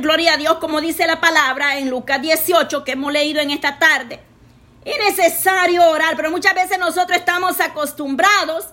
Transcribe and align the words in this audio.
gloria 0.00 0.34
a 0.34 0.36
Dios, 0.36 0.58
como 0.58 0.80
dice 0.80 1.06
la 1.06 1.20
palabra 1.20 1.78
en 1.78 1.90
Lucas 1.90 2.20
18 2.20 2.84
que 2.84 2.92
hemos 2.92 3.12
leído 3.12 3.40
en 3.40 3.50
esta 3.50 3.78
tarde. 3.78 4.20
Es 4.84 4.96
necesario 4.98 5.84
orar, 5.88 6.16
pero 6.16 6.30
muchas 6.30 6.54
veces 6.54 6.78
nosotros 6.78 7.18
estamos 7.18 7.60
acostumbrados 7.60 8.66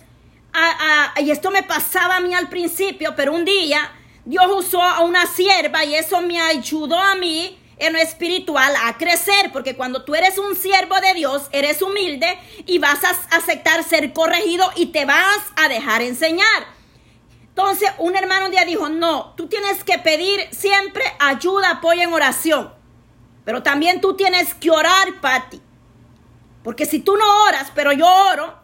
a, 0.53 1.13
y 1.19 1.31
esto 1.31 1.51
me 1.51 1.63
pasaba 1.63 2.17
a 2.17 2.19
mí 2.21 2.33
al 2.33 2.47
principio, 2.47 3.13
pero 3.15 3.33
un 3.33 3.43
día 3.43 3.91
Dios 4.23 4.45
usó 4.49 4.81
a 4.81 5.01
una 5.01 5.25
sierva 5.25 5.83
y 5.83 5.95
eso 5.95 6.21
me 6.21 6.39
ayudó 6.39 6.97
a 6.97 7.15
mí 7.15 7.59
en 7.77 7.93
lo 7.93 7.99
espiritual 7.99 8.73
a 8.85 8.97
crecer, 8.97 9.51
porque 9.51 9.75
cuando 9.75 10.03
tú 10.03 10.15
eres 10.15 10.37
un 10.37 10.55
siervo 10.55 10.95
de 11.01 11.13
Dios, 11.13 11.49
eres 11.51 11.81
humilde 11.81 12.39
y 12.65 12.79
vas 12.79 13.03
a 13.03 13.09
aceptar 13.35 13.83
ser 13.83 14.13
corregido 14.13 14.71
y 14.75 14.87
te 14.87 15.05
vas 15.05 15.39
a 15.57 15.67
dejar 15.67 16.01
enseñar. 16.01 16.74
Entonces, 17.57 17.89
un 17.99 18.17
hermano 18.17 18.47
un 18.47 18.51
día 18.51 18.65
dijo, 18.65 18.89
no, 18.89 19.33
tú 19.37 19.47
tienes 19.47 19.81
que 19.85 19.97
pedir 19.97 20.45
siempre 20.51 21.05
ayuda, 21.19 21.69
apoyo 21.71 22.01
en 22.01 22.11
oración, 22.11 22.73
pero 23.45 23.63
también 23.63 24.01
tú 24.01 24.17
tienes 24.17 24.53
que 24.53 24.71
orar, 24.71 25.21
Patti, 25.21 25.61
porque 26.65 26.85
si 26.85 26.99
tú 26.99 27.15
no 27.15 27.43
oras, 27.43 27.71
pero 27.73 27.93
yo 27.93 28.05
oro, 28.05 28.59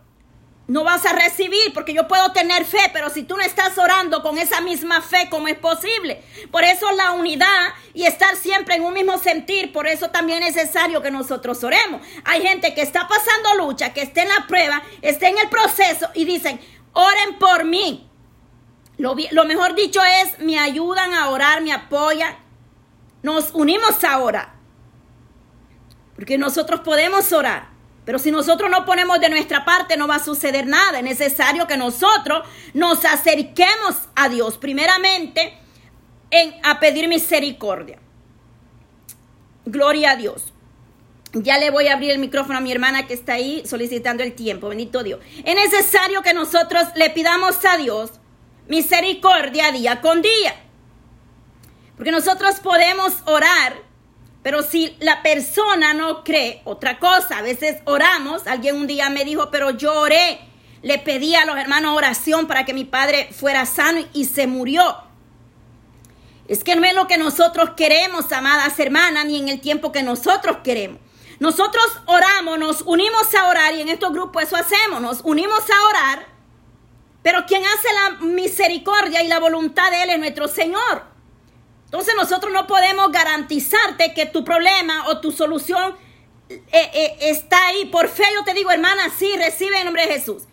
no 0.68 0.84
vas 0.84 1.06
a 1.06 1.14
recibir 1.14 1.72
porque 1.74 1.94
yo 1.94 2.06
puedo 2.10 2.34
tener 2.34 2.66
fe, 2.66 2.92
pero 2.92 3.10
si 3.10 3.24
tú 3.24 3.38
no 3.38 3.44
estás 3.44 3.78
orando 3.78 4.22
con 4.22 4.38
esa 4.38 4.60
misma 4.60 5.02
fe, 5.02 5.30
¿cómo 5.30 5.48
es 5.48 5.58
posible? 5.58 6.22
Por 6.52 6.66
eso 6.66 6.92
la 6.92 7.14
unidad 7.14 7.70
y 7.94 8.04
estar 8.04 8.36
siempre 8.36 8.76
en 8.76 8.84
un 8.84 8.94
mismo 8.94 9.18
sentir, 9.20 9.72
por 9.72 9.88
eso 9.88 10.10
también 10.10 10.44
es 10.44 10.58
necesario 10.58 11.02
que 11.02 11.12
nosotros 11.12 11.64
oremos. 11.64 12.02
Hay 12.26 12.42
gente 12.42 12.74
que 12.74 12.82
está 12.82 13.08
pasando 13.08 13.66
lucha, 13.66 13.94
que 13.94 14.02
está 14.02 14.24
en 14.24 14.30
la 14.30 14.48
prueba, 14.48 14.84
está 15.02 15.30
en 15.30 15.38
el 15.38 15.48
proceso 15.48 16.10
y 16.14 16.26
dicen, 16.26 16.60
oren 16.92 17.40
por 17.40 17.64
mí. 17.64 18.11
Lo, 19.02 19.16
lo 19.32 19.46
mejor 19.46 19.74
dicho 19.74 20.00
es, 20.04 20.38
me 20.38 20.60
ayudan 20.60 21.16
a 21.16 21.32
orar, 21.32 21.64
me 21.64 21.74
apoyan. 21.74 22.36
Nos 23.24 23.50
unimos 23.52 24.04
ahora. 24.04 24.54
Porque 26.16 26.38
nosotros 26.38 26.82
podemos 26.82 27.34
orar. 27.34 27.70
Pero 28.06 28.20
si 28.20 28.30
nosotros 28.30 28.70
no 28.70 28.86
ponemos 28.86 29.20
de 29.20 29.30
nuestra 29.30 29.66
parte, 29.66 29.98
no 29.98 30.08
va 30.08 30.18
a 30.18 30.24
suceder 30.24 30.68
nada. 30.68 31.00
Es 31.00 31.04
necesario 31.04 31.66
que 31.66 31.78
nosotros 31.78 32.48
nos 32.76 33.04
acerquemos 33.04 33.96
a 34.16 34.30
Dios, 34.30 34.60
primeramente, 34.60 35.58
en, 36.30 36.54
a 36.64 36.80
pedir 36.80 37.08
misericordia. 37.08 37.98
Gloria 39.66 40.12
a 40.12 40.16
Dios. 40.16 40.54
Ya 41.34 41.58
le 41.58 41.72
voy 41.72 41.88
a 41.88 41.94
abrir 41.94 42.12
el 42.12 42.20
micrófono 42.20 42.60
a 42.60 42.62
mi 42.62 42.72
hermana 42.72 43.08
que 43.08 43.16
está 43.16 43.34
ahí 43.34 43.64
solicitando 43.66 44.22
el 44.22 44.34
tiempo. 44.34 44.70
Bendito 44.70 45.02
Dios. 45.02 45.22
Es 45.44 45.56
necesario 45.56 46.22
que 46.22 46.36
nosotros 46.36 46.84
le 46.96 47.10
pidamos 47.10 47.66
a 47.66 47.78
Dios 47.78 48.21
misericordia 48.72 49.72
día 49.72 50.02
con 50.02 50.22
día. 50.22 50.56
Porque 51.96 52.12
nosotros 52.12 52.60
podemos 52.62 53.14
orar 53.26 53.92
pero 54.44 54.64
si 54.64 54.96
la 55.00 55.22
persona 55.22 55.94
no 55.94 56.24
cree, 56.24 56.62
otra 56.66 56.98
cosa, 56.98 57.38
a 57.38 57.42
veces 57.44 57.78
oramos, 57.86 58.48
alguien 58.48 58.76
un 58.76 58.88
día 58.88 59.10
me 59.10 59.24
dijo, 59.24 59.52
pero 59.52 59.72
yo 59.72 59.94
oré, 59.94 60.40
le 60.82 60.98
pedí 60.98 61.36
a 61.36 61.46
los 61.46 61.58
hermanos 61.58 61.96
oración 61.96 62.48
para 62.48 62.66
que 62.66 62.74
mi 62.74 62.84
padre 62.84 63.30
fuera 63.32 63.68
sano 63.68 64.02
y 64.14 64.26
se 64.26 64.48
murió. 64.48 64.98
Es 66.48 66.64
que 66.64 66.76
no 66.76 66.86
es 66.86 66.96
lo 66.96 67.08
que 67.08 67.20
nosotros 67.20 67.72
queremos, 67.78 68.32
amadas 68.32 68.80
hermanas, 68.80 69.26
ni 69.26 69.38
en 69.38 69.48
el 69.48 69.62
tiempo 69.62 69.92
que 69.92 70.02
nosotros 70.02 70.58
queremos. 70.64 71.00
Nosotros 71.40 71.86
oramos, 72.08 72.58
nos 72.58 72.82
unimos 72.82 73.34
a 73.36 73.48
orar 73.48 73.76
y 73.76 73.82
en 73.82 73.90
estos 73.90 74.12
grupos 74.12 74.44
eso 74.44 74.56
hacemos, 74.56 75.02
nos 75.02 75.22
unimos 75.24 75.60
a 75.60 75.88
orar, 75.88 76.28
pero 77.22 77.46
quien 77.46 77.64
hace 77.64 77.88
la 77.94 78.26
misericordia 78.26 79.22
y 79.22 79.28
la 79.28 79.40
voluntad 79.40 79.92
de 79.92 80.04
Él 80.04 80.10
es 80.12 80.20
nuestro 80.20 80.48
Señor. 80.48 81.04
Entonces 81.86 82.16
nosotros 82.16 82.52
no 82.54 82.68
podemos 82.68 83.12
garantizarte 83.12 84.14
que 84.14 84.26
tu 84.26 84.44
problema 84.44 85.08
o 85.10 85.20
tu 85.20 85.32
solución 85.32 85.96
eh, 86.50 86.62
eh, 86.72 87.18
está 87.22 87.68
ahí. 87.68 87.86
Por 87.86 88.08
fe 88.08 88.24
yo 88.34 88.44
te 88.44 88.54
digo, 88.54 88.72
hermana, 88.72 89.04
sí, 89.18 89.30
recibe 89.38 89.78
en 89.78 89.86
nombre 89.86 90.08
de 90.08 90.14
Jesús. 90.14 90.44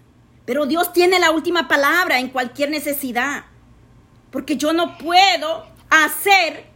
Pero 0.44 0.66
Dios 0.66 0.92
tiene 0.92 1.18
la 1.18 1.30
última 1.30 1.68
palabra 1.68 2.18
en 2.18 2.30
cualquier 2.30 2.70
necesidad. 2.70 3.44
Porque 4.30 4.56
yo 4.56 4.72
no 4.72 4.98
puedo 4.98 5.66
hacer 5.90 6.66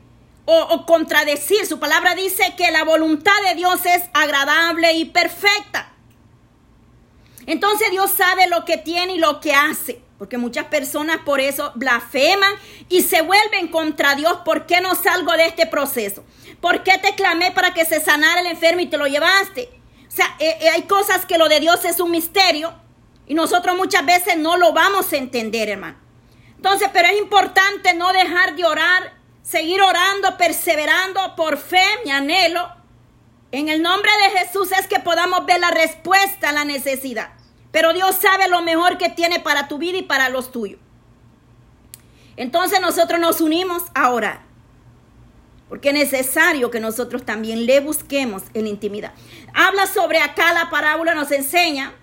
o, 0.45 0.59
o 0.61 0.87
contradecir. 0.87 1.67
Su 1.67 1.79
palabra 1.79 2.15
dice 2.15 2.55
que 2.57 2.71
la 2.71 2.85
voluntad 2.85 3.33
de 3.49 3.57
Dios 3.57 3.85
es 3.85 4.05
agradable 4.15 4.93
y 4.95 5.07
perfecta. 5.07 5.92
Entonces 7.53 7.91
Dios 7.91 8.11
sabe 8.11 8.49
lo 8.49 8.65
que 8.65 8.79
tiene 8.79 9.17
y 9.17 9.19
lo 9.19 9.39
que 9.39 9.53
hace. 9.53 10.01
Porque 10.17 10.39
muchas 10.39 10.67
personas 10.67 11.19
por 11.19 11.39
eso 11.39 11.71
blasfeman 11.75 12.55
y 12.89 13.03
se 13.03 13.21
vuelven 13.21 13.69
contra 13.69 14.15
Dios. 14.15 14.39
¿Por 14.43 14.65
qué 14.65 14.81
no 14.81 14.95
salgo 14.95 15.33
de 15.33 15.49
este 15.49 15.67
proceso? 15.67 16.25
¿Por 16.63 16.83
qué 16.83 16.97
te 16.97 17.15
clamé 17.15 17.51
para 17.51 17.75
que 17.75 17.85
se 17.85 18.01
sanara 18.01 18.41
el 18.41 18.47
enfermo 18.47 18.81
y 18.81 18.87
te 18.87 18.97
lo 18.97 19.07
llevaste? 19.07 19.69
O 20.09 20.11
sea, 20.11 20.35
eh, 20.39 20.57
eh, 20.63 20.71
hay 20.71 20.85
cosas 20.85 21.27
que 21.27 21.37
lo 21.37 21.51
de 21.51 21.61
Dios 21.61 21.85
es 21.85 22.01
un 22.01 22.11
misterio 22.11 22.73
y 23.27 23.35
nosotros 23.35 23.77
muchas 23.77 24.07
veces 24.07 24.39
no 24.39 24.57
lo 24.57 24.73
vamos 24.73 25.13
a 25.13 25.19
entender, 25.19 25.69
hermano. 25.69 25.99
Entonces, 26.57 26.89
pero 26.91 27.09
es 27.09 27.19
importante 27.19 27.93
no 27.93 28.15
dejar 28.15 28.57
de 28.57 28.65
orar, 28.65 29.13
seguir 29.43 29.83
orando, 29.83 30.39
perseverando 30.39 31.37
por 31.37 31.59
fe, 31.59 31.85
mi 32.07 32.13
anhelo. 32.13 32.67
En 33.51 33.69
el 33.69 33.83
nombre 33.83 34.11
de 34.23 34.39
Jesús 34.39 34.73
es 34.73 34.87
que 34.87 35.01
podamos 35.01 35.45
ver 35.45 35.61
la 35.61 35.71
respuesta 35.71 36.49
a 36.49 36.53
la 36.53 36.65
necesidad. 36.65 37.42
Pero 37.73 37.95
Dios 37.95 38.15
sabe 38.17 38.49
lo 38.49 38.63
mejor 38.63 38.99
que 38.99 39.09
tiene 39.09 39.41
para 39.41 39.67
tu 39.67 39.79
vida 39.79 39.99
y 39.99 40.03
para 40.03 40.29
los 40.29 40.53
tuyos. 40.53 40.79
Entonces 42.37 42.81
nosotros 42.81 43.19
nos 43.19 43.41
unimos 43.41 43.83
a 43.95 44.11
orar. 44.11 44.43
Porque 45.69 45.89
es 45.89 45.95
necesario 45.95 46.71
que 46.71 46.81
nosotros 46.81 47.25
también 47.25 47.65
le 47.65 47.81
busquemos 47.81 48.43
en 48.53 48.67
intimidad. 48.67 49.15
Habla 49.55 49.87
sobre 49.87 50.21
acá 50.21 50.53
la 50.53 50.69
parábola, 50.69 51.15
nos 51.15 51.33
enseña. 51.33 51.95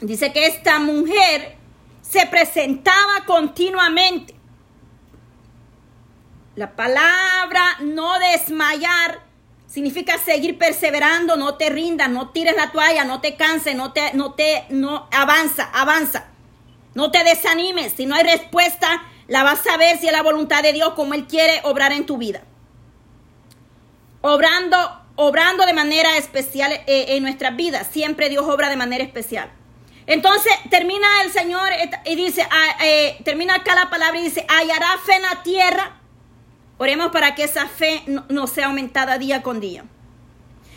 Dice 0.00 0.32
que 0.32 0.46
esta 0.46 0.80
mujer 0.80 1.56
se 2.02 2.26
presentaba 2.26 3.24
continuamente. 3.26 4.34
La 6.56 6.74
palabra 6.74 7.76
no 7.80 8.18
desmayar 8.18 9.27
Significa 9.68 10.16
seguir 10.16 10.56
perseverando, 10.56 11.36
no 11.36 11.56
te 11.56 11.68
rindas, 11.68 12.08
no 12.08 12.30
tires 12.30 12.56
la 12.56 12.72
toalla, 12.72 13.04
no 13.04 13.20
te 13.20 13.36
canses, 13.36 13.76
no 13.76 13.92
te, 13.92 14.14
no 14.14 14.32
te, 14.32 14.64
no, 14.70 15.06
avanza, 15.12 15.68
avanza. 15.74 16.28
No 16.94 17.10
te 17.10 17.22
desanimes. 17.22 17.92
Si 17.92 18.06
no 18.06 18.14
hay 18.14 18.24
respuesta, 18.24 19.02
la 19.26 19.42
vas 19.42 19.66
a 19.66 19.76
ver 19.76 19.98
si 19.98 20.06
es 20.06 20.12
la 20.12 20.22
voluntad 20.22 20.62
de 20.62 20.72
Dios 20.72 20.94
como 20.94 21.12
Él 21.12 21.26
quiere 21.26 21.60
obrar 21.64 21.92
en 21.92 22.06
tu 22.06 22.16
vida. 22.16 22.44
Obrando, 24.22 24.78
obrando 25.16 25.66
de 25.66 25.74
manera 25.74 26.16
especial 26.16 26.72
eh, 26.72 27.04
en 27.08 27.22
nuestras 27.22 27.54
vidas. 27.54 27.88
Siempre 27.92 28.30
Dios 28.30 28.46
obra 28.48 28.70
de 28.70 28.76
manera 28.76 29.04
especial. 29.04 29.52
Entonces 30.06 30.50
termina 30.70 31.06
el 31.24 31.30
Señor 31.30 31.68
y 32.06 32.14
dice, 32.16 32.42
ah, 32.50 32.84
eh, 32.86 33.18
termina 33.22 33.56
acá 33.56 33.74
la 33.74 33.90
palabra 33.90 34.18
y 34.18 34.24
dice, 34.24 34.46
hallará 34.48 34.96
fe 35.04 35.16
en 35.16 35.22
la 35.22 35.42
tierra 35.42 35.97
Oremos 36.78 37.10
para 37.10 37.34
que 37.34 37.44
esa 37.44 37.66
fe 37.66 38.04
no, 38.06 38.46
sea 38.46 38.66
aumentada 38.66 39.18
día 39.18 39.42
con 39.42 39.60
día. 39.60 39.84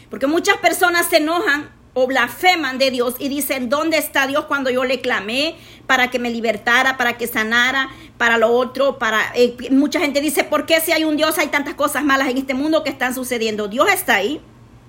Porque 0.09 0.28
muchas 0.28 0.57
personas 0.57 1.06
se 1.06 1.17
enojan 1.17 1.69
o 1.94 2.07
blasfeman 2.07 2.78
de 2.78 2.89
Dios 2.89 3.16
y 3.19 3.29
dicen, 3.29 3.69
¿dónde 3.69 3.97
está 3.97 4.25
Dios 4.25 4.45
cuando 4.45 4.69
yo 4.69 4.84
le 4.84 5.00
clamé 5.00 5.56
para 5.85 6.09
que 6.09 6.19
me 6.19 6.31
libertara, 6.31 6.97
para 6.97 7.17
que 7.17 7.28
sanara, 7.28 7.90
para 8.17 8.38
lo 8.38 8.51
otro? 8.51 8.97
Para 8.97 9.31
eh, 9.35 9.56
Mucha 9.69 10.00
gente 10.00 10.22
dice, 10.22 10.44
¿por 10.44 10.66
qué 10.66 10.81
si 10.81 10.91
hay 10.91 11.03
un 11.03 11.17
Dios 11.17 11.38
hay 11.38 11.47
tantas 11.47 11.75
cosas 11.75 12.03
malas 12.03 12.29
en 12.29 12.38
este 12.38 12.56
mundo 12.56 12.84
que 12.84 12.90
están 12.90 13.13
sucediendo? 13.13 13.67
Dios 13.67 13.88
está 13.94 14.16
ahí. 14.16 14.41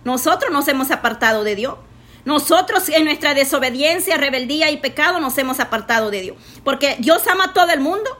Nosotros 0.04 0.50
nos 0.50 0.66
hemos 0.68 0.90
apartado 0.90 1.44
de 1.44 1.54
Dios. 1.56 1.74
Nosotros 2.24 2.88
en 2.88 3.04
nuestra 3.04 3.34
desobediencia, 3.34 4.16
rebeldía 4.16 4.70
y 4.70 4.78
pecado 4.78 5.20
nos 5.20 5.36
hemos 5.38 5.60
apartado 5.60 6.10
de 6.10 6.20
Dios. 6.22 6.36
Porque 6.64 6.96
Dios 7.00 7.26
ama 7.26 7.46
a 7.46 7.52
todo 7.52 7.70
el 7.70 7.80
mundo. 7.80 8.10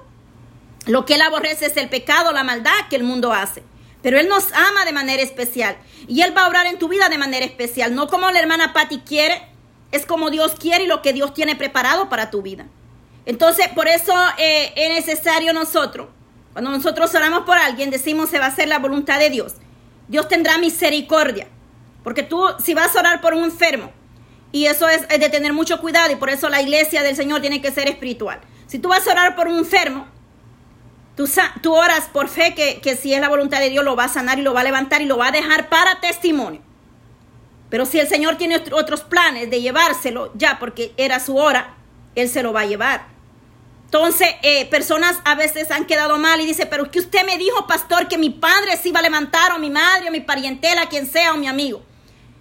Lo 0.87 1.05
que 1.05 1.15
Él 1.15 1.23
aborrece 1.23 1.67
es 1.67 1.77
el 1.77 1.89
pecado, 1.89 2.33
la 2.33 2.45
maldad 2.45 2.89
que 2.91 2.97
el 2.97 3.05
mundo 3.05 3.33
hace. 3.33 3.63
Pero 4.03 4.19
Él 4.19 4.29
nos 4.29 4.53
ama 4.53 4.85
de 4.85 4.93
manera 4.93 5.23
especial. 5.23 5.77
Y 6.09 6.23
Él 6.23 6.37
va 6.37 6.45
a 6.45 6.49
obrar 6.49 6.67
en 6.67 6.79
tu 6.79 6.89
vida 6.89 7.09
de 7.09 7.19
manera 7.19 7.47
especial. 7.47 7.95
No 7.95 8.09
como 8.09 8.31
la 8.31 8.41
hermana 8.41 8.73
Patty 8.73 9.01
quiere, 9.01 9.47
es 9.93 10.07
como 10.07 10.31
Dios 10.31 10.55
quiere 10.59 10.85
y 10.85 10.89
lo 10.89 11.03
que 11.03 11.13
Dios 11.13 11.35
tiene 11.35 11.55
preparado 11.55 12.09
para 12.09 12.31
tu 12.31 12.43
vida. 12.43 12.67
Entonces, 13.27 13.69
por 13.69 13.87
eso 13.87 14.13
eh, 14.39 14.73
es 14.75 15.07
necesario 15.07 15.53
nosotros, 15.53 16.09
cuando 16.53 16.71
nosotros 16.71 17.15
oramos 17.15 17.45
por 17.45 17.57
alguien, 17.57 17.91
decimos 17.91 18.29
se 18.29 18.39
va 18.39 18.47
a 18.47 18.49
hacer 18.49 18.69
la 18.69 18.79
voluntad 18.79 19.19
de 19.19 19.31
Dios. 19.31 19.55
Dios 20.09 20.29
tendrá 20.29 20.59
misericordia. 20.59 21.47
Porque 22.03 22.23
tú, 22.25 22.45
si 22.63 22.75
vas 22.75 22.95
a 22.97 23.01
orar 23.01 23.21
por 23.21 23.35
un 23.35 23.45
enfermo, 23.45 23.93
y 24.51 24.67
eso 24.67 24.89
es, 24.89 25.07
es 25.09 25.21
de 25.21 25.31
tener 25.31 25.53
mucho 25.53 25.81
cuidado, 25.81 26.13
y 26.13 26.17
por 26.17 26.29
eso 26.29 26.49
la 26.49 26.61
iglesia 26.61 27.03
del 27.03 27.17
Señor 27.17 27.41
tiene 27.41 27.63
que 27.63 27.71
ser 27.71 27.89
espiritual. 27.89 28.41
Si 28.67 28.79
tú 28.79 28.89
vas 28.89 29.07
a 29.07 29.13
orar 29.13 29.37
por 29.37 29.47
un 29.47 29.57
enfermo, 29.57 30.07
Tú, 31.15 31.75
oras 31.75 32.09
por 32.13 32.29
fe 32.29 32.55
que, 32.55 32.97
si 32.97 33.13
es 33.13 33.21
la 33.21 33.29
voluntad 33.29 33.61
de 33.61 33.69
Dios 33.69 33.85
lo 33.85 33.97
va 33.97 34.05
a 34.05 34.09
sanar 34.09 34.39
y 34.39 34.43
lo 34.43 34.55
va 34.55 34.61
a 34.61 34.65
levantar 34.65 35.03
y 35.03 35.07
lo 35.07 35.19
va 35.19 35.29
a 35.29 35.33
dejar 35.33 35.69
para 35.69 36.01
testimonio. 36.01 36.63
Pero 37.69 37.87
si 37.87 37.99
el 37.99 38.09
Señor 38.09 38.37
tiene 38.37 38.63
otros 38.73 39.03
planes 39.03 39.51
de 39.51 39.61
llevárselo 39.61 40.33
ya 40.35 40.59
porque 40.59 40.93
era 40.97 41.21
su 41.21 41.37
hora, 41.37 41.75
Él 42.15 42.29
se 42.29 42.43
lo 42.43 42.53
va 42.53 42.63
a 42.63 42.67
llevar. 42.67 43.07
Entonces, 43.85 44.29
eh, 44.43 44.65
personas 44.67 45.21
a 45.27 45.35
veces 45.35 45.71
han 45.71 45.85
quedado 45.85 46.17
mal 46.17 46.41
y 46.41 46.47
dice, 46.47 46.65
pero 46.65 46.85
es 46.85 46.91
que 46.91 47.01
usted 47.01 47.27
me 47.27 47.37
dijo, 47.37 47.67
pastor, 47.67 48.09
que 48.09 48.17
mi 48.17 48.31
padre 48.31 48.79
se 48.79 48.89
iba 48.89 49.01
a 49.01 49.03
levantar, 49.03 49.53
o 49.53 49.59
mi 49.59 49.69
madre, 49.69 50.09
o 50.09 50.11
mi 50.11 50.21
parientela, 50.21 50.89
quien 50.89 51.07
sea, 51.07 51.35
o 51.35 51.37
mi 51.37 51.47
amigo. 51.47 51.83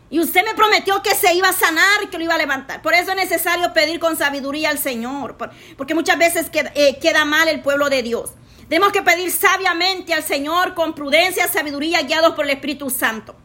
Y 0.10 0.22
usted 0.22 0.46
me 0.46 0.56
prometió 0.56 1.02
que 1.02 1.14
se 1.14 1.34
iba 1.34 1.50
a 1.50 1.54
sanar 1.54 2.10
que 2.10 2.18
lo 2.18 2.24
iba 2.24 2.36
a 2.36 2.38
levantar. 2.38 2.82
Por 2.82 2.94
eso 2.94 3.12
es 3.12 3.18
necesario 3.18 3.74
pedir 3.74 4.00
con 4.00 4.16
sabiduría 4.16 4.70
al 4.70 4.78
Señor, 4.78 5.36
porque 5.76 5.94
muchas 5.94 6.18
veces 6.18 6.50
queda, 6.50 6.72
eh, 6.74 7.00
queda 7.00 7.26
mal 7.26 7.50
el 7.50 7.62
pueblo 7.62 7.90
de 7.90 8.02
Dios. 8.04 8.32
Tenemos 8.68 8.92
que 8.92 9.02
pedir 9.02 9.32
sabiamente 9.32 10.14
al 10.14 10.24
Señor 10.24 10.74
con 10.74 10.94
prudencia, 10.94 11.48
sabiduría, 11.48 12.02
guiados 12.04 12.36
por 12.36 12.46
el 12.46 12.52
Espíritu 12.52 12.90
Santo. 12.90 13.36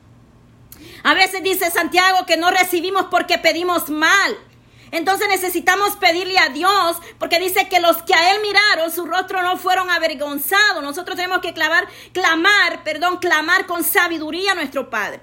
A 1.02 1.14
veces 1.14 1.42
dice 1.42 1.70
Santiago 1.70 2.26
que 2.26 2.36
no 2.36 2.50
recibimos 2.50 3.06
porque 3.10 3.38
pedimos 3.38 3.90
mal. 3.90 4.36
Entonces 4.92 5.28
necesitamos 5.28 5.96
pedirle 5.96 6.38
a 6.38 6.48
Dios, 6.48 6.96
porque 7.18 7.38
dice 7.38 7.68
que 7.68 7.80
los 7.80 8.02
que 8.02 8.14
a 8.14 8.32
Él 8.32 8.40
miraron, 8.40 8.90
su 8.90 9.04
rostro 9.04 9.42
no 9.42 9.56
fueron 9.56 9.90
avergonzados. 9.90 10.82
Nosotros 10.82 11.16
tenemos 11.16 11.40
que 11.40 11.52
clamar, 11.52 11.86
clamar, 12.12 12.84
perdón, 12.84 13.18
clamar 13.18 13.66
con 13.66 13.84
sabiduría 13.84 14.52
a 14.52 14.54
nuestro 14.54 14.88
Padre. 14.88 15.20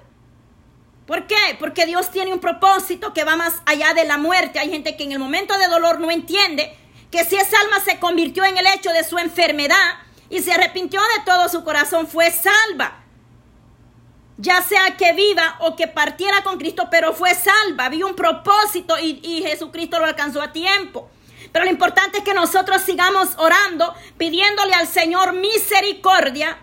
¿Por 1.06 1.26
qué? 1.26 1.56
Porque 1.58 1.86
Dios 1.86 2.10
tiene 2.10 2.32
un 2.32 2.40
propósito 2.40 3.12
que 3.12 3.24
va 3.24 3.36
más 3.36 3.54
allá 3.66 3.92
de 3.94 4.04
la 4.04 4.16
muerte. 4.16 4.58
Hay 4.58 4.70
gente 4.70 4.96
que 4.96 5.04
en 5.04 5.12
el 5.12 5.18
momento 5.18 5.56
de 5.58 5.68
dolor 5.68 6.00
no 6.00 6.10
entiende 6.10 6.76
que 7.14 7.24
si 7.24 7.36
esa 7.36 7.60
alma 7.60 7.78
se 7.78 8.00
convirtió 8.00 8.44
en 8.44 8.58
el 8.58 8.66
hecho 8.66 8.90
de 8.90 9.04
su 9.04 9.18
enfermedad 9.18 10.00
y 10.28 10.40
se 10.42 10.50
arrepintió 10.50 11.00
de 11.00 11.24
todo 11.24 11.48
su 11.48 11.62
corazón, 11.62 12.08
fue 12.08 12.32
salva 12.32 13.04
ya 14.36 14.60
sea 14.62 14.96
que 14.96 15.12
viva 15.12 15.58
o 15.60 15.76
que 15.76 15.86
partiera 15.86 16.42
con 16.42 16.58
Cristo, 16.58 16.88
pero 16.90 17.12
fue 17.12 17.32
salva, 17.36 17.84
había 17.84 18.04
un 18.04 18.16
propósito 18.16 18.96
y, 18.98 19.44
Jesucristo 19.46 20.00
lo 20.00 20.06
alcanzó 20.06 20.42
a 20.42 20.52
tiempo. 20.52 21.08
Pero 21.52 21.66
lo 21.66 21.70
importante 21.70 22.18
es 22.18 22.24
que 22.24 22.34
nosotros 22.34 22.82
sigamos 22.82 23.28
orando, 23.36 23.94
pidiéndole 24.18 24.74
al 24.74 24.88
Señor 24.88 25.34
misericordia 25.34 26.58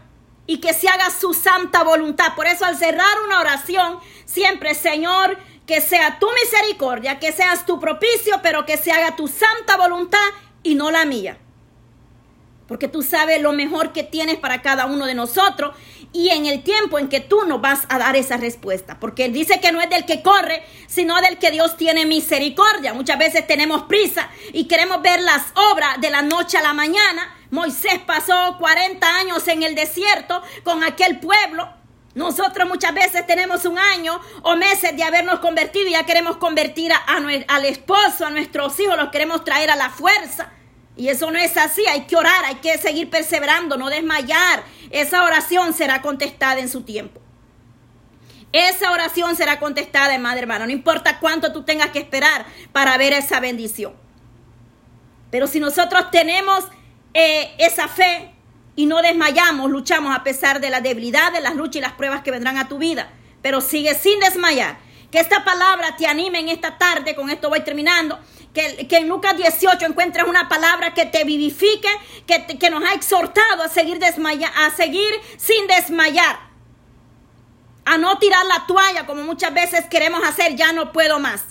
y 0.48 0.57
que 0.59 0.74
se 0.74 0.89
haga 0.89 1.09
su 1.12 1.33
santa 1.33 1.83
voluntad. 1.83 2.36
Por 2.36 2.45
eso 2.45 2.65
al 2.65 2.77
cerrar 2.77 3.21
una 3.25 3.39
oración, 3.39 4.01
siempre, 4.25 4.75
Señor, 4.75 5.38
que 5.66 5.81
sea 5.81 6.19
tu 6.19 6.28
misericordia, 6.44 7.19
que 7.19 7.31
seas 7.31 7.66
tu 7.66 7.80
propicio, 7.80 8.40
pero 8.42 8.66
que 8.66 8.78
se 8.78 8.92
haga 8.92 9.16
tu 9.16 9.28
santa 9.28 9.78
voluntad 9.78 10.19
y 10.63 10.75
no 10.75 10.92
la 10.92 11.06
mía 11.06 11.38
porque 12.72 12.88
tú 12.88 13.04
sabes 13.04 13.42
lo 13.42 13.52
mejor 13.52 13.92
que 13.92 14.02
tienes 14.02 14.38
para 14.38 14.62
cada 14.62 14.86
uno 14.86 15.06
de 15.06 15.13
nosotros 15.13 15.75
y 16.13 16.30
en 16.30 16.46
el 16.46 16.63
tiempo 16.63 17.00
en 17.00 17.10
que 17.10 17.19
tú 17.19 17.42
nos 17.46 17.60
vas 17.60 17.81
a 17.90 18.00
dar 18.00 18.16
esa 18.16 18.38
respuesta, 18.38 18.98
porque 18.98 19.28
dice 19.28 19.60
que 19.60 19.74
no 19.74 19.81
es 19.81 19.90
del 19.90 20.06
que 20.06 20.22
corre, 20.22 20.63
sino 20.88 21.19
del 21.19 21.38
que 21.38 21.52
Dios 21.52 21.75
tiene 21.75 22.06
misericordia. 22.06 22.94
Muchas 22.94 23.19
veces 23.19 23.46
tenemos 23.46 23.81
prisa 23.84 24.30
y 24.54 24.69
queremos 24.69 25.02
ver 25.02 25.19
las 25.19 25.48
obras 25.74 26.00
de 26.00 26.12
la 26.12 26.22
noche 26.22 26.60
a 26.60 26.62
la 26.62 26.72
mañana. 26.72 27.36
Moisés 27.50 28.00
pasó 28.06 28.56
40 28.58 29.18
años 29.18 29.46
en 29.50 29.63
el 29.63 29.75
desierto 29.75 30.42
con 30.63 30.81
aquel 30.86 31.19
pueblo. 31.19 31.81
Nosotros 32.13 32.68
muchas 32.68 32.94
veces 32.94 33.25
tenemos 33.25 33.63
un 33.66 33.80
año 33.80 34.19
o 34.42 34.56
meses 34.56 34.96
de 34.96 35.04
habernos 35.04 35.40
convertido 35.40 35.88
y 35.88 35.92
ya 35.92 36.06
queremos 36.06 36.38
convertir 36.38 36.92
a, 36.92 36.98
al 37.48 37.66
esposo, 37.66 38.25
a 38.25 38.30
nuestros 38.30 38.78
hijos, 38.80 38.98
los 38.98 39.10
queremos 39.10 39.44
traer 39.46 39.69
a 39.72 39.75
la 39.75 39.90
fuerza. 39.90 40.52
Y 40.98 41.08
eso 41.08 41.31
no 41.31 41.40
es 41.40 41.56
así, 41.56 41.86
hay 41.88 42.02
que 42.02 42.18
orar, 42.18 42.44
hay 42.46 42.56
que 42.56 42.78
seguir 42.78 43.10
perseverando, 43.10 43.78
no 43.78 43.90
desmayar. 43.90 44.63
Esa 44.90 45.24
oración 45.24 45.74
será 45.74 46.02
contestada 46.02 46.60
en 46.60 46.68
su 46.68 46.81
tiempo. 46.81 47.22
Esa 48.52 48.92
oración 48.92 49.38
será 49.38 49.60
contestada, 49.60 50.18
madre 50.18 50.42
hermana, 50.42 50.66
no 50.66 50.72
importa 50.72 51.19
cuánto 51.19 51.54
tú 51.54 51.63
tengas 51.63 51.92
que 51.92 52.00
esperar 52.00 52.46
para 52.74 52.98
ver 52.98 53.13
esa 53.13 53.40
bendición. 53.40 53.94
Pero 55.30 55.48
si 55.48 55.62
nosotros 55.62 56.12
tenemos 56.12 56.66
eh, 57.13 57.56
esa 57.58 57.88
fe 57.88 58.36
y 58.76 58.86
no 58.86 59.02
desmayamos, 59.02 59.70
luchamos 59.70 60.16
a 60.16 60.24
pesar 60.24 60.62
de 60.62 60.70
la 60.70 60.82
debilidad, 60.82 61.32
de 61.32 61.42
las 61.42 61.56
luchas 61.56 61.78
y 61.78 61.82
las 61.82 61.94
pruebas 61.94 62.22
que 62.22 62.32
vendrán 62.32 62.58
a 62.58 62.68
tu 62.68 62.78
vida, 62.78 63.12
pero 63.42 63.62
sigue 63.62 63.96
sin 63.96 64.20
desmayar. 64.20 64.80
Que 65.12 65.20
esta 65.20 65.44
palabra 65.44 65.98
te 65.98 66.08
anime 66.08 66.40
en 66.40 66.48
esta 66.48 66.78
tarde, 66.78 67.16
con 67.16 67.30
esto 67.30 67.50
voy 67.50 67.60
terminando, 67.62 68.18
que, 68.54 68.88
en 68.90 69.10
Lucas 69.10 69.36
18 69.36 69.86
encuentres 69.86 70.26
una 70.26 70.48
palabra 70.48 70.94
que 70.94 71.06
te 71.06 71.26
vivifique, 71.26 71.90
que, 72.26 72.58
que 72.58 72.70
nos 72.70 72.84
ha 72.84 72.94
exhortado 72.94 73.64
a 73.64 73.68
seguir, 73.68 74.00
desmaya, 74.00 74.48
a 74.48 74.70
seguir 74.72 75.12
sin 75.38 75.68
desmayar, 75.68 76.40
a 77.84 77.98
no 77.98 78.18
tirar 78.20 78.46
la 78.46 78.66
toalla 78.68 79.06
como 79.06 79.24
muchas 79.24 79.54
veces 79.54 79.86
queremos 79.90 80.22
hacer, 80.24 80.56
ya 80.56 80.72
no 80.72 80.94
puedo 80.94 81.20
más. 81.20 81.44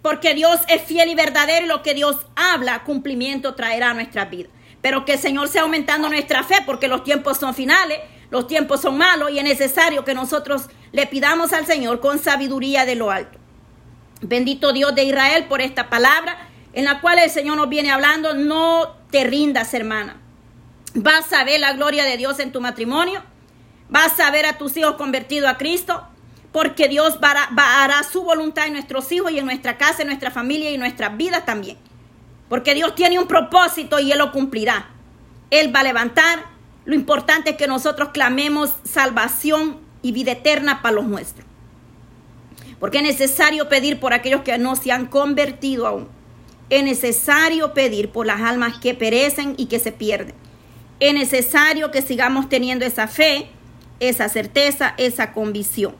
Porque 0.00 0.34
Dios 0.34 0.60
es 0.68 0.82
fiel 0.82 1.10
y 1.10 1.14
verdadero 1.14 1.66
y 1.66 1.68
lo 1.68 1.82
que 1.82 1.92
Dios 1.92 2.16
habla, 2.36 2.84
cumplimiento 2.84 3.54
traerá 3.54 3.90
a 3.90 3.94
nuestra 3.94 4.26
vida. 4.26 4.48
Pero 4.82 5.04
que 5.04 5.14
el 5.14 5.18
Señor 5.18 5.48
sea 5.48 5.62
aumentando 5.62 6.08
nuestra 6.08 6.42
fe 6.42 6.56
porque 6.64 6.88
los 6.88 7.04
tiempos 7.04 7.38
son 7.38 7.54
finales, 7.54 7.98
los 8.30 8.46
tiempos 8.46 8.80
son 8.80 8.98
malos 8.98 9.30
y 9.30 9.38
es 9.38 9.44
necesario 9.44 10.04
que 10.04 10.14
nosotros 10.14 10.68
le 10.92 11.06
pidamos 11.06 11.52
al 11.52 11.66
Señor 11.66 12.00
con 12.00 12.18
sabiduría 12.18 12.84
de 12.84 12.94
lo 12.94 13.10
alto. 13.10 13.38
Bendito 14.20 14.72
Dios 14.72 14.94
de 14.94 15.04
Israel 15.04 15.46
por 15.48 15.60
esta 15.60 15.88
palabra 15.88 16.48
en 16.76 16.84
la 16.84 17.00
cual 17.00 17.18
el 17.18 17.30
Señor 17.30 17.56
nos 17.56 17.68
viene 17.68 17.90
hablando. 17.90 18.34
No 18.34 18.96
te 19.10 19.24
rindas, 19.24 19.72
hermana. 19.74 20.20
Vas 20.94 21.32
a 21.32 21.42
ver 21.42 21.58
la 21.58 21.72
gloria 21.72 22.04
de 22.04 22.16
Dios 22.18 22.38
en 22.38 22.52
tu 22.52 22.60
matrimonio. 22.60 23.22
Vas 23.88 24.20
a 24.20 24.30
ver 24.30 24.46
a 24.46 24.58
tus 24.58 24.76
hijos 24.76 24.96
convertidos 24.96 25.48
a 25.48 25.56
Cristo. 25.56 26.06
Porque 26.52 26.88
Dios 26.88 27.18
hará 27.22 28.02
su 28.02 28.22
voluntad 28.22 28.66
en 28.66 28.74
nuestros 28.74 29.10
hijos 29.12 29.30
y 29.32 29.38
en 29.38 29.46
nuestra 29.46 29.76
casa, 29.78 30.02
en 30.02 30.08
nuestra 30.08 30.30
familia 30.30 30.70
y 30.70 30.74
en 30.74 30.80
nuestras 30.80 31.16
vidas 31.16 31.44
también. 31.44 31.78
Porque 32.48 32.74
Dios 32.74 32.94
tiene 32.94 33.18
un 33.18 33.26
propósito 33.26 33.98
y 33.98 34.12
Él 34.12 34.18
lo 34.18 34.32
cumplirá. 34.32 34.90
Él 35.50 35.74
va 35.74 35.80
a 35.80 35.84
levantar. 35.84 36.44
Lo 36.84 36.94
importante 36.94 37.50
es 37.50 37.56
que 37.56 37.66
nosotros 37.66 38.10
clamemos 38.12 38.74
salvación 38.84 39.80
y 40.02 40.12
vida 40.12 40.32
eterna 40.32 40.82
para 40.82 40.94
los 40.94 41.06
nuestros. 41.06 41.46
Porque 42.78 42.98
es 42.98 43.04
necesario 43.04 43.68
pedir 43.68 43.98
por 43.98 44.12
aquellos 44.12 44.42
que 44.42 44.56
no 44.58 44.76
se 44.76 44.92
han 44.92 45.06
convertido 45.06 45.86
aún. 45.86 46.08
Es 46.68 46.82
necesario 46.84 47.74
pedir 47.74 48.10
por 48.10 48.26
las 48.26 48.40
almas 48.40 48.78
que 48.78 48.94
perecen 48.94 49.54
y 49.56 49.66
que 49.66 49.78
se 49.78 49.92
pierden. 49.92 50.34
Es 51.00 51.14
necesario 51.14 51.90
que 51.90 52.02
sigamos 52.02 52.48
teniendo 52.48 52.84
esa 52.84 53.06
fe, 53.08 53.48
esa 54.00 54.28
certeza, 54.28 54.94
esa 54.96 55.32
convicción. 55.32 55.94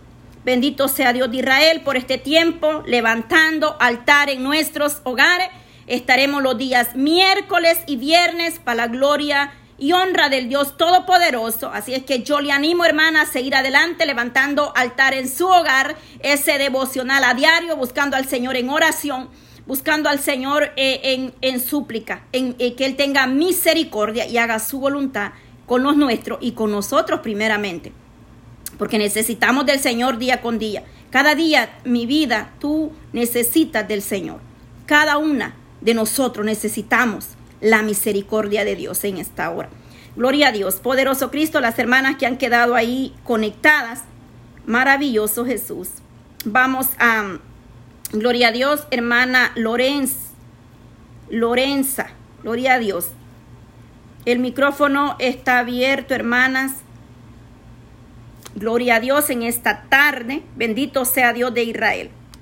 Bendito 0.45 0.89
sea 0.89 1.13
Dios 1.13 1.31
de 1.31 1.39
Israel 1.39 1.83
por 1.85 1.97
este 1.97 2.19
tiempo, 2.19 2.83
levantando 2.87 3.77
altar 3.81 4.31
en 4.31 4.43
nuestros 4.43 5.01
hogares. 5.05 5.49
Estaremos 5.87 6.43
los 6.43 6.59
días 6.59 6.97
miércoles 6.97 7.79
y 7.87 7.97
viernes 7.97 8.59
para 8.59 8.77
la 8.77 8.88
gloria 8.88 9.53
y 9.79 9.93
honra 9.93 10.29
del 10.29 10.49
Dios 10.49 10.77
Todopoderoso. 10.77 11.71
Así 11.73 11.94
es 11.94 12.03
que 12.05 12.25
yo 12.25 12.40
le 12.40 12.50
animo, 12.50 12.85
hermana, 12.85 13.23
a 13.23 13.26
seguir 13.26 13.55
adelante, 13.55 14.05
levantando 14.05 14.73
altar 14.75 15.14
en 15.14 15.28
su 15.28 15.47
hogar, 15.47 15.97
ese 16.21 16.59
devocional 16.59 17.23
a 17.23 17.35
diario, 17.35 17.76
buscando 17.76 18.16
al 18.16 18.26
Señor 18.26 18.57
en 18.57 18.69
oración, 18.69 19.28
buscando 19.66 20.09
al 20.09 20.19
Señor 20.19 20.73
eh, 20.76 21.33
en, 21.40 21.61
súplica, 21.61 22.25
en 22.33 22.57
eh, 22.59 22.75
que 22.75 22.85
Él 22.85 22.97
tenga 22.97 23.28
misericordia 23.28 24.26
y 24.26 24.38
haga 24.38 24.59
su 24.59 24.81
voluntad 24.81 25.33
con 25.66 25.85
los 25.85 25.97
nuestros 25.97 26.38
y 26.40 26.52
con 26.52 26.73
nosotros 26.73 27.21
primeramente. 27.21 27.93
Porque 28.76 28.99
necesitamos 28.99 29.66
del 29.66 29.78
Señor 29.78 30.19
día 30.19 30.40
con 30.40 30.59
día. 30.59 30.83
Cada 31.11 31.37
día, 31.37 31.78
mi 31.85 32.07
vida, 32.07 32.50
tú 32.59 32.93
necesitas 33.12 33.87
del 33.87 34.02
Señor. 34.02 34.40
Cada 34.87 35.19
una 35.19 35.55
de 35.87 35.95
nosotros 35.95 36.45
necesitamos 36.45 37.28
la 37.61 37.81
misericordia 37.83 38.64
de 38.64 38.75
Dios 38.75 39.05
en 39.05 39.19
esta 39.19 39.49
hora. 39.50 39.69
Gloria 40.16 40.49
a 40.49 40.52
Dios, 40.52 40.76
poderoso 40.76 41.31
Cristo, 41.31 41.61
las 41.61 41.78
hermanas 41.78 42.16
que 42.16 42.26
han 42.26 42.38
quedado 42.38 42.75
ahí 42.75 43.14
conectadas. 43.23 44.02
Maravilloso 44.66 45.47
Jesús. 45.47 45.88
Vamos 46.45 46.88
a, 46.99 47.38
gloria 48.12 48.49
a 48.49 48.52
Dios, 48.52 48.88
hermana 48.90 49.52
Lorenz, 49.55 50.33
Lorenza, 51.31 52.09
gloria 52.43 52.75
a 52.75 52.78
Dios. 52.81 53.11
El 54.25 54.40
micrófono 54.40 55.14
está 55.21 55.61
abierto, 55.61 56.14
hermanas. 56.14 56.73
Gloria 58.57 58.97
a 58.97 59.00
Dios 59.00 59.31
en 59.31 59.45
esta 59.45 59.85
tarde. 59.85 60.43
Bendito 60.57 61.05
sea 61.05 61.33
Dios 61.33 61.55
de 61.55 61.62
Israel. 61.62 62.11